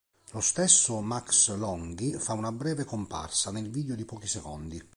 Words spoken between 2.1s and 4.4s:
fa una breve comparsa nel video di pochi